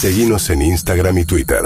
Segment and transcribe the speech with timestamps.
[0.00, 1.58] Seguimos en Instagram y Twitter.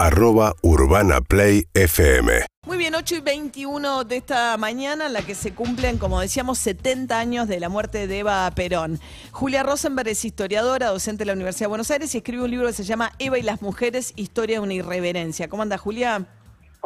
[0.00, 2.46] Arroba Urbana Play FM.
[2.66, 6.58] Muy bien, 8 y 21 de esta mañana, en la que se cumplen, como decíamos,
[6.58, 8.98] 70 años de la muerte de Eva Perón.
[9.30, 12.66] Julia Rosenberg es historiadora, docente de la Universidad de Buenos Aires y escribe un libro
[12.66, 15.48] que se llama Eva y las mujeres, historia de una irreverencia.
[15.48, 16.26] ¿Cómo anda, Julia?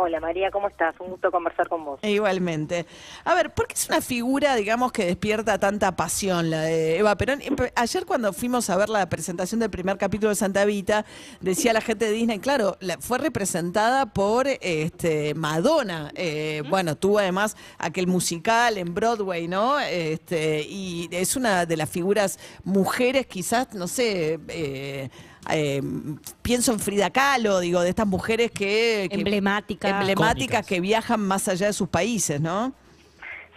[0.03, 0.95] Hola María, ¿cómo estás?
[0.98, 2.01] Un gusto conversar con vos.
[2.03, 2.87] Igualmente.
[3.25, 7.16] A ver, ¿por qué es una figura, digamos, que despierta tanta pasión la de Eva
[7.16, 7.41] Perón?
[7.41, 11.05] Empe- Ayer cuando fuimos a ver la presentación del primer capítulo de Santa Vita,
[11.43, 16.10] decía la gente de Disney, claro, la- fue representada por este, Madonna.
[16.15, 19.79] Eh, bueno, tuvo además aquel musical en Broadway, ¿no?
[19.80, 25.10] Este, y es una de las figuras mujeres, quizás, no sé, eh,
[25.51, 25.80] eh,
[26.43, 29.09] pienso en Frida Kahlo, digo, de estas mujeres que...
[29.11, 29.91] que- Emblemáticas.
[29.91, 32.73] emblemáticas que viajan más allá de sus países, ¿no?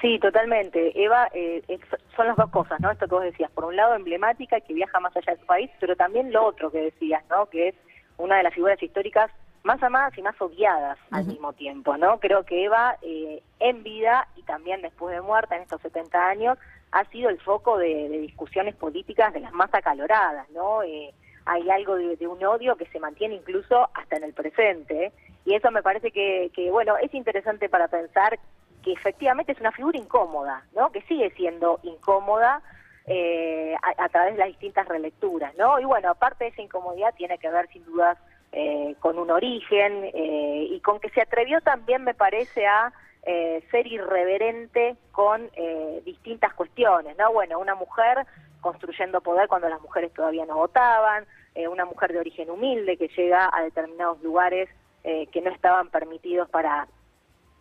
[0.01, 0.91] Sí, totalmente.
[1.01, 1.79] Eva, eh, es-
[2.15, 2.91] son las dos cosas, ¿no?
[2.91, 3.49] Esto que vos decías.
[3.51, 6.71] Por un lado, emblemática, que viaja más allá de su país, pero también lo otro
[6.71, 7.45] que decías, ¿no?
[7.47, 7.75] Que es
[8.17, 9.31] una de las figuras históricas
[9.63, 12.19] más amadas y más odiadas al mismo tiempo, ¿no?
[12.19, 16.57] Creo que Eva, eh, en vida y también después de muerta, en estos 70 años,
[16.91, 20.83] ha sido el foco de, de discusiones políticas de las más acaloradas, ¿no?
[20.83, 21.13] Eh,
[21.45, 25.11] hay algo de, un odio que se mantiene incluso hasta en el presente,
[25.45, 28.39] y eso me parece que, que, bueno, es interesante para pensar
[28.83, 30.91] que efectivamente es una figura incómoda, ¿no?
[30.91, 32.61] Que sigue siendo incómoda
[33.05, 35.79] eh, a, través de las distintas relecturas, ¿no?
[35.79, 38.17] Y bueno, aparte de esa incomodidad tiene que ver sin dudas
[38.51, 42.93] eh, con un origen eh, y con que se atrevió también, me parece, a
[43.25, 47.31] eh, ser irreverente con eh, distintas cuestiones, ¿no?
[47.31, 48.25] Bueno, una mujer
[48.63, 53.09] construyendo poder cuando las mujeres todavía no votaban, eh, una mujer de origen humilde que
[53.09, 54.67] llega a determinados lugares
[55.03, 56.87] eh, que no estaban permitidos para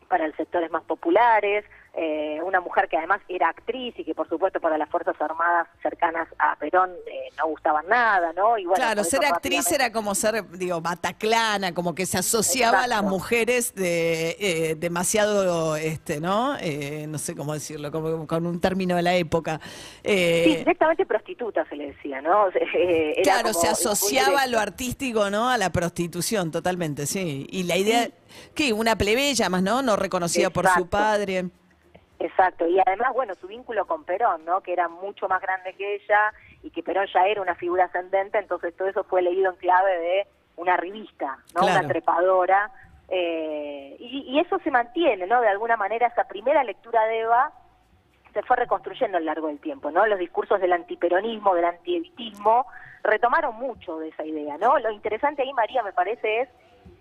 [0.08, 1.64] para los sectores más populares,
[1.95, 5.69] eh, una mujer que además era actriz y que por supuesto para las Fuerzas Armadas
[5.83, 8.57] cercanas a Perón eh, no gustaban nada, ¿no?
[8.57, 12.85] Y bueno, claro, ser actriz rápidamente- era como ser, digo, bataclana, como que se asociaba
[12.85, 16.57] a las mujeres de eh, demasiado, este, ¿no?
[16.61, 19.61] Eh, no sé cómo decirlo, como con un término de la época.
[20.02, 22.47] Eh, Sí, directamente prostituta se le decía, ¿no?
[22.75, 25.51] Eh, era Claro, como se asociaba lo artístico, ¿no?
[25.51, 27.47] A la prostitución, totalmente, sí.
[27.51, 28.08] Y la idea,
[28.55, 28.73] ¿qué?
[28.73, 29.83] Una plebeya más, ¿no?
[29.83, 31.51] No reconocida por su padre.
[32.24, 34.60] Exacto, y además, bueno, su vínculo con Perón, ¿no?
[34.60, 38.38] Que era mucho más grande que ella y que Perón ya era una figura ascendente,
[38.38, 41.62] entonces todo eso fue leído en clave de una revista, ¿no?
[41.62, 41.80] Claro.
[41.80, 42.70] Una trepadora.
[43.08, 45.40] eh, y, y eso se mantiene, ¿no?
[45.40, 47.50] De alguna manera, esa primera lectura de Eva
[48.33, 50.06] se fue reconstruyendo a lo largo del tiempo, ¿no?
[50.06, 52.66] Los discursos del antiperonismo, del antievitismo,
[53.02, 54.78] retomaron mucho de esa idea, ¿no?
[54.78, 56.48] Lo interesante ahí, María, me parece, es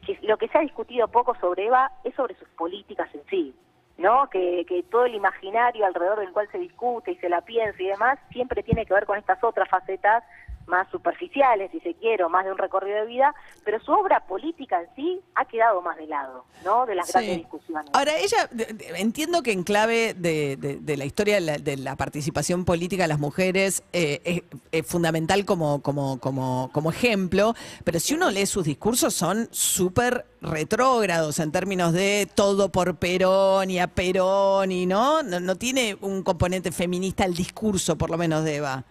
[0.06, 3.56] que lo que se ha discutido poco sobre Eva es sobre sus políticas en sí,
[3.98, 4.30] ¿no?
[4.30, 7.88] Que, que todo el imaginario alrededor del cual se discute y se la piensa y
[7.88, 10.24] demás siempre tiene que ver con estas otras facetas
[10.68, 13.34] más superficiales, si se quiere, o más de un recorrido de vida,
[13.66, 16.86] pero su obra política en sí ha quedado más de lado, ¿no?
[16.86, 17.14] De las Sí.
[17.14, 17.90] grandes discusiones.
[17.94, 21.78] Ahora, ella, de- de- entiendo que en clave de, de- la historia de la, de
[21.78, 27.54] la participación política de las mujeres eh, es, es fundamental como, como, como, como ejemplo,
[27.84, 33.70] pero si uno lee sus discursos son súper retrógrados en términos de todo por Perón
[33.70, 38.18] y a Perón y no, no, no tiene un componente feminista el discurso, por lo
[38.18, 38.84] menos de Eva.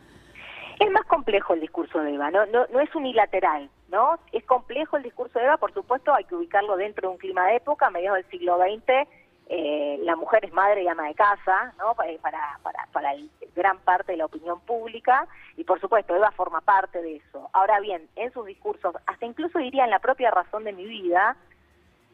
[0.81, 4.19] Es más complejo el discurso de Eva, no, no, no es unilateral, ¿no?
[4.33, 7.47] Es complejo el discurso de Eva, por supuesto, hay que ubicarlo dentro de un clima
[7.47, 9.07] de época, a mediados del siglo XX,
[9.53, 11.95] eh, la mujer es madre y ama de casa, ¿no?
[11.95, 15.27] Pa- Para, para, para el- gran parte de la opinión pública,
[15.57, 17.51] y por supuesto, Eva forma parte de eso.
[17.53, 21.37] Ahora bien, en sus discursos, hasta incluso diría en la propia razón de mi vida,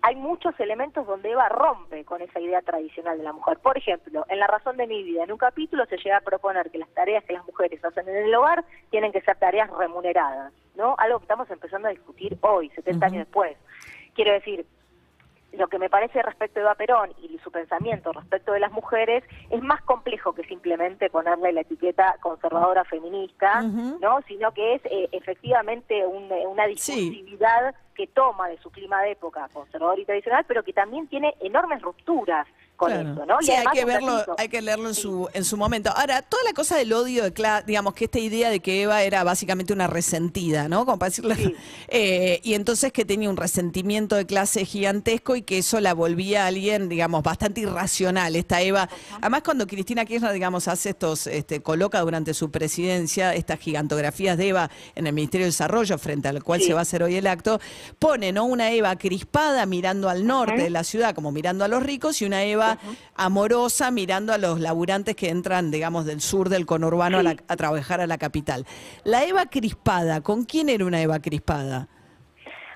[0.06, 3.58] hay muchos elementos donde Eva rompe con esa idea tradicional de la mujer.
[3.58, 6.70] Por ejemplo, en La razón de mi vida, en un capítulo se llega a proponer
[6.70, 10.52] que las tareas que las mujeres hacen en el hogar tienen que ser tareas remuneradas,
[10.76, 10.94] ¿no?
[10.98, 13.56] Algo que estamos empezando a discutir hoy, 70 años después.
[14.14, 14.64] Quiero decir,
[15.52, 19.24] lo que me parece respecto de Eva Perón y su pensamiento respecto de las mujeres
[19.50, 23.62] es más complejo que simplemente ponerle la etiqueta conservadora feminista.
[24.00, 24.20] ¿no?
[24.28, 27.10] Sino que es eh, efectivamente un- eh, una Sí.
[27.96, 31.82] Que toma de su clima de época conservador y tradicional, pero que también tiene enormes
[31.82, 32.46] rupturas
[32.76, 33.12] con Claro.
[33.14, 33.36] eso, ¿no?
[33.40, 35.90] Sí, hay que verlo, hay que leerlo en su en su momento.
[35.96, 39.02] Ahora, toda la cosa del odio de clase, digamos que esta idea de que Eva
[39.02, 40.84] era básicamente una resentida, ¿no?
[40.84, 41.34] Como para decirlo.
[41.34, 41.54] Sí.
[41.88, 46.44] Eh, y entonces que tenía un resentimiento de clase gigantesco y que eso la volvía
[46.44, 48.34] a alguien, digamos, bastante irracional.
[48.36, 48.88] Esta Eva.
[49.20, 54.48] Además, cuando Cristina Kirchner, digamos, hace estos, este, coloca durante su presidencia estas gigantografías de
[54.48, 56.66] Eva en el Ministerio de Desarrollo, frente al cual Sí.
[56.66, 57.60] se va a hacer hoy el acto,
[57.98, 58.44] pone, ¿no?
[58.44, 62.24] Una Eva crispada mirando al norte de la ciudad, como mirando a los ricos, y
[62.24, 62.65] una Eva
[63.14, 67.56] Amorosa mirando a los laburantes que entran, digamos, del sur del conurbano a, la- a
[67.56, 68.64] trabajar a la capital.
[69.04, 71.88] La Eva crispada, ¿con quién era una Eva crispada?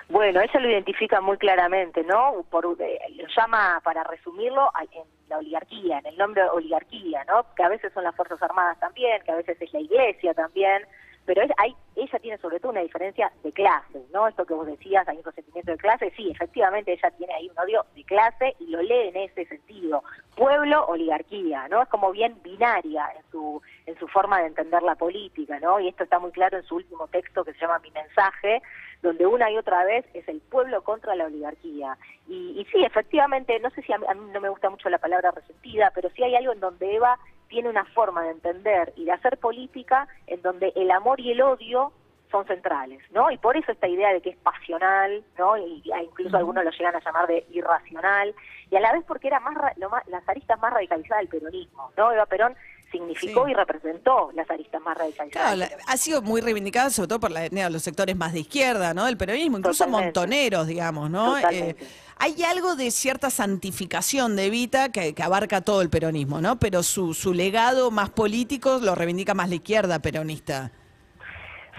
[0.09, 2.45] Bueno, ella lo identifica muy claramente, ¿no?
[2.49, 7.45] Por, eh, lo llama, para resumirlo, en la oligarquía, en el nombre oligarquía, ¿no?
[7.55, 10.81] Que a veces son las Fuerzas Armadas también, que a veces es la Iglesia también,
[11.25, 14.27] pero es- hay, ella tiene sobre todo una diferencia de clase, ¿no?
[14.27, 17.59] Esto que vos decías, hay un resentimiento de clase, sí, efectivamente ella tiene ahí un
[17.59, 20.03] odio de clase y lo lee en ese sentido.
[20.35, 21.81] Pueblo, oligarquía, ¿no?
[21.83, 25.79] Es como bien binaria en su, en su forma de entender la política, ¿no?
[25.79, 28.61] Y esto está muy claro en su último texto que se llama Mi mensaje,
[29.01, 31.97] donde una y otra vez es el pueblo contra la oligarquía.
[32.27, 34.89] Y, y sí, efectivamente, no sé si a mí, a mí no me gusta mucho
[34.89, 37.17] la palabra resentida, pero sí hay algo en donde Eva
[37.51, 41.41] tiene una forma de entender y de hacer política en donde el amor y el
[41.41, 41.91] odio
[42.31, 43.29] son centrales, ¿no?
[43.29, 45.57] Y por eso esta idea de que es pasional, ¿no?
[45.57, 48.33] Y, incluso algunos lo llegan a llamar de irracional,
[48.69, 51.27] y a la vez porque era más, ra- lo más las aristas más radicalizadas del
[51.41, 52.09] peronismo, ¿no?
[52.13, 52.55] Eva Perón
[52.91, 53.51] significó Sí.
[53.51, 55.55] y representó las aristas más radicalizadas.
[55.55, 58.41] Claro, la- ha sido muy reivindicada, sobre todo por la, etnia, los sectores más de
[58.41, 59.07] izquierda, ¿no?
[59.07, 60.19] El peronismo, incluso Totalmente.
[60.19, 61.37] montoneros, digamos, ¿no?
[61.37, 61.75] Eh,
[62.17, 66.59] hay algo de cierta santificación de Evita que, que abarca todo el peronismo, ¿no?
[66.59, 70.71] Pero su, su legado más político lo reivindica más la izquierda peronista.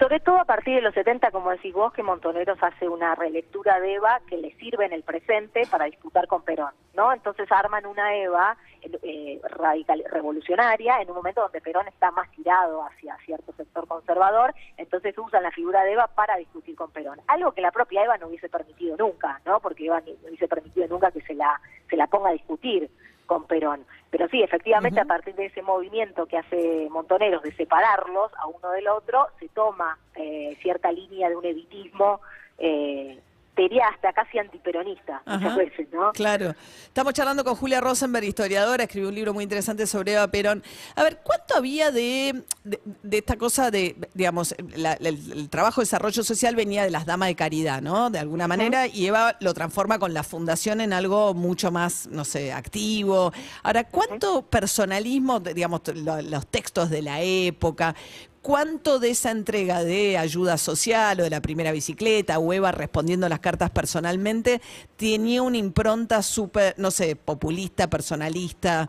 [0.03, 3.79] Sobre todo a partir de los 70, como decís vos, que Montoneros hace una relectura
[3.79, 7.13] de Eva que le sirve en el presente para disputar con Perón, ¿no?
[7.13, 12.83] Entonces arman una Eva eh, radical, revolucionaria en un momento donde Perón está más tirado
[12.83, 17.21] hacia cierto sector conservador, entonces usan la figura de Eva para discutir con Perón.
[17.29, 19.61] Algo que la propia Eva no hubiese permitido nunca, ¿no?
[19.61, 22.91] Porque Eva no hubiese permitido nunca que se la, se la ponga a discutir
[23.27, 23.85] con Perón.
[24.11, 28.71] Pero sí, efectivamente, a partir de ese movimiento que hace Montoneros de separarlos a uno
[28.71, 32.21] del otro, se toma eh, cierta línea de un evitismo
[32.59, 33.19] eh,
[33.55, 36.11] tería hasta casi antiperonista muchas veces, ¿no?
[36.13, 36.55] Claro.
[36.87, 40.63] Estamos charlando con Julia Rosenberg, historiadora, escribió un libro muy interesante sobre Eva Perón.
[40.97, 45.51] A ver, ¿cuánto había de, de, de esta cosa de, digamos, la- la- el, el
[45.51, 48.09] trabajo de desarrollo social venía de las damas de caridad, ¿no?
[48.09, 52.25] De alguna manera, y Eva lo transforma con la fundación en algo mucho más, no
[52.25, 53.33] sé, activo.
[53.63, 57.95] Ahora, ¿cuánto personalismo, digamos, lo- los textos de la época,
[58.43, 63.29] ¿Cuánto de esa entrega de ayuda social o de la primera bicicleta o Eva respondiendo
[63.29, 64.61] las cartas personalmente
[64.97, 68.89] tenía una impronta súper, no sé, populista, personalista?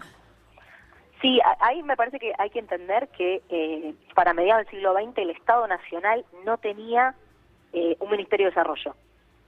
[1.21, 5.19] Sí, ahí me parece que hay que entender que eh, para mediados del siglo XX
[5.19, 7.13] el Estado Nacional no tenía
[7.73, 8.95] eh, un Ministerio de Desarrollo,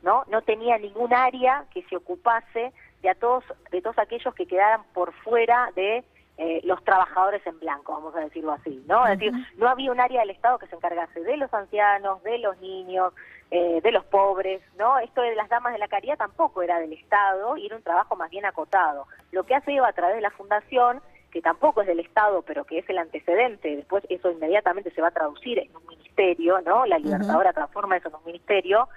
[0.03, 0.23] ¿no?
[0.29, 2.71] No tenía ningún área que se ocupase
[3.01, 6.03] de a todos, de todos aquellos que quedaran por fuera de
[6.37, 9.05] eh, los trabajadores en blanco, vamos a decirlo así, ¿no?
[9.07, 12.39] Es decir, no había un área del Estado que se encargase de los ancianos, de
[12.39, 13.13] los niños,
[13.51, 14.99] eh, de los pobres, ¿no?
[14.99, 18.15] Esto de las damas de la caridad tampoco era del Estado y era un trabajo
[18.15, 19.07] más bien acotado.
[19.31, 21.01] Lo que hace Eva a través de la fundación
[21.31, 25.09] que tampoco es del Estado, pero que es el antecedente, después eso inmediatamente se va
[25.09, 26.85] a traducir en un ministerio, ¿no?
[26.85, 28.87] La Libertadora transforma eso en un ministerio,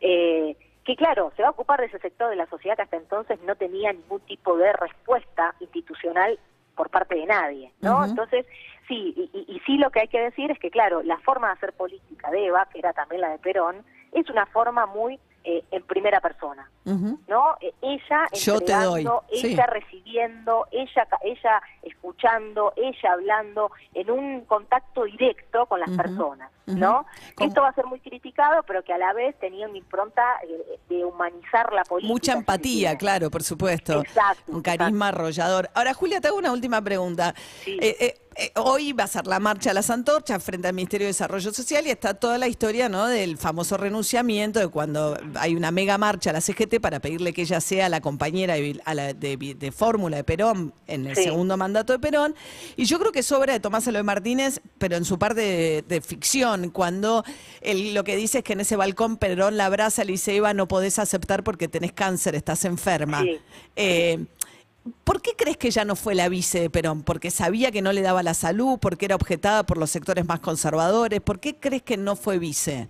[0.00, 2.98] eh, que claro, se va a ocupar de ese sector de la sociedad que hasta
[2.98, 6.38] entonces no tenía ningún tipo de respuesta institucional
[6.76, 8.04] por parte de nadie, ¿no?
[8.10, 8.46] Entonces,
[8.86, 11.48] sí, y, y- y sí lo que hay que decir es que, claro, la forma
[11.48, 15.18] de hacer política de Eva, que era también la de Perón, es una forma muy
[15.48, 16.68] eh, en primera persona.
[16.84, 17.56] ¿no?
[17.60, 19.52] Eh, Ella Yo te doy, sí.
[19.54, 26.50] ella recibiendo, ella ella escuchando, ella hablando en un contacto directo con las personas.
[26.66, 27.06] ¿no?
[27.36, 30.22] Como- Esto va a ser muy criticado, pero que a la vez tenía una impronta
[30.48, 32.12] eh, de humanizar la política.
[32.12, 34.00] Mucha empatía, claro, por supuesto.
[34.00, 35.70] Exacto, Un carisma arrollador.
[35.74, 37.34] Ahora, Julia, te hago una última pregunta.
[37.64, 37.78] Sí.
[38.38, 41.54] Eh, hoy va a ser la marcha a las antorchas frente al Ministerio de Desarrollo
[41.54, 43.06] Social y está toda la historia ¿no?
[43.06, 47.42] del famoso renunciamiento de cuando hay una mega marcha a la CGT para pedirle que
[47.42, 51.22] ella sea la compañera de, a la- de, de fórmula de Perón en el Sí.
[51.24, 52.34] segundo mandato de Perón.
[52.76, 55.84] Y yo creo que es obra de Tomás Eloy Martínez, pero en su parte de,
[55.88, 57.24] de ficción, cuando
[57.62, 60.36] él lo que dice es que en ese balcón Perón la abraza y le dice,
[60.36, 63.22] Eva, no podés aceptar porque tenés cáncer, estás enferma.
[63.22, 63.38] Sí.
[63.76, 64.26] Eh,
[65.04, 67.02] ¿Por qué crees que ella no fue la vice de Perón?
[67.02, 68.78] ¿Porque sabía que no le daba la salud?
[68.80, 71.20] ¿Porque era objetada por los sectores más conservadores?
[71.20, 72.88] ¿Por qué crees que no fue vice?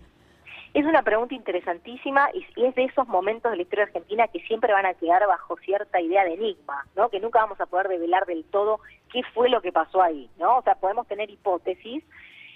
[0.74, 4.74] Es una pregunta interesantísima y, es de esos momentos de la historia argentina que siempre
[4.74, 7.08] van a quedar bajo cierta idea de enigma, ¿no?
[7.08, 10.58] Que nunca vamos a poder revelar del todo qué fue lo que pasó ahí, ¿no?
[10.58, 12.04] O sea, podemos tener hipótesis.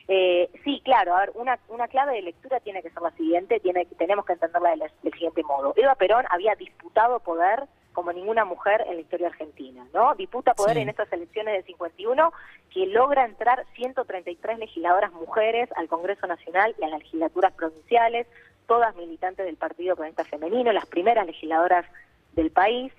[0.06, 3.58] Eh, sí, claro, a ver, una, una clave de lectura tiene que ser la siguiente,
[3.60, 5.72] tiene, tenemos que entenderla del, del siguiente modo.
[5.76, 7.68] Eva Perón había disputado poder
[8.00, 10.14] como ninguna mujer en la historia argentina, ¿no?
[10.14, 10.82] Disputa poder Sí.
[10.82, 12.32] en estas elecciones del 51
[12.72, 18.26] que logra entrar 133 legisladoras mujeres al Congreso Nacional y a las legislaturas provinciales,
[18.66, 21.84] todas militantes del Partido Comunista Femenino, las primeras legisladoras
[22.32, 22.90] del país.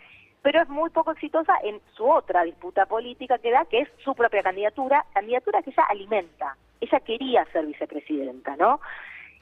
[0.43, 4.15] pero es muy poco exitosa en su otra disputa política que da, que es su
[4.15, 6.57] propia candidatura, candidatura que ella alimenta.
[6.79, 8.81] Ella quería ser vicepresidenta, ¿no?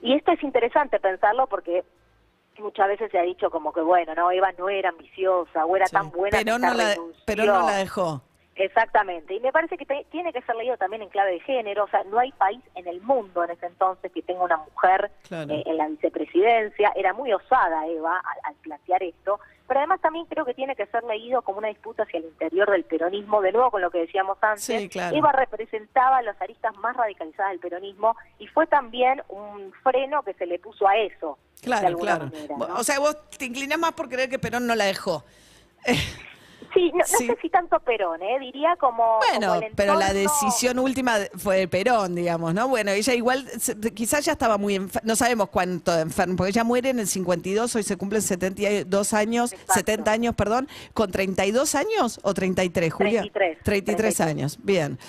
[0.02, 1.86] Y esto es interesante pensarlo porque
[2.60, 5.86] muchas veces se ha dicho como que, bueno, no, Eva no era ambiciosa o era
[5.88, 5.94] Sí.
[5.94, 8.22] tan buena que no, la, pero no la dejó.
[8.64, 11.86] Exactamente, y me parece que te- tiene que ser leído también en clave de género,
[11.86, 15.10] o sea, no hay país en el mundo en ese entonces que tenga una mujer
[15.28, 15.54] Claro.
[15.54, 20.26] eh, en la vicepresidencia, era muy osada Eva al, al plantear esto, pero además también
[20.26, 23.52] creo que tiene que ser leído como una disputa hacia el interior del peronismo, de
[23.54, 25.16] nuevo con lo que decíamos antes, Sí, claro.
[25.16, 30.46] Eva representaba las aristas más radicalizadas del peronismo y fue también un freno que se
[30.46, 31.38] le puso a eso.
[31.62, 32.32] de Claro, alguna claro.
[32.32, 32.74] manera.
[32.80, 35.24] O sea, vos te inclinás más por creer que Perón no la dejó.
[36.80, 37.28] sí, no, no sí.
[37.28, 38.40] sé si tanto Perón, ¿eh?
[38.40, 39.20] diría como...
[39.30, 42.68] Bueno, como pero la decisión última fue de Perón, digamos, ¿no?
[42.68, 43.46] Bueno, ella igual,
[43.94, 47.76] quizás ya estaba muy enferma, no sabemos cuánto enferma, porque ella muere en el 52,
[47.76, 49.74] hoy se cumplen 72 años, Exacto.
[49.74, 53.22] 70 años, perdón, con 32 años o 33, Julia?
[53.22, 54.22] 33, 33 33.
[54.22, 55.00] años, bien.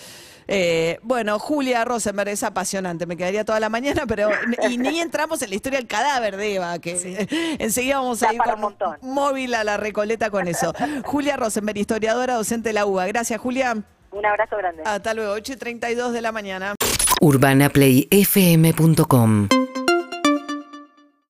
[0.53, 4.31] Eh, bueno, Julia Rosenberg es apasionante, me quedaría toda la mañana, pero
[4.69, 7.29] y ni entramos en la historia del cadáver de Eva, que
[7.61, 8.97] enseguida vamos a ir con un montón.
[9.01, 10.73] un móvil a la recoleta con eso.
[11.05, 13.07] Julia Rosenberg, historiadora, docente de la UBA.
[13.07, 13.77] Gracias, Julia.
[14.11, 14.83] Un abrazo grande.
[14.85, 16.75] Hasta luego, 8 y 32 de la mañana.
[17.21, 19.47] urbanaplayfm.com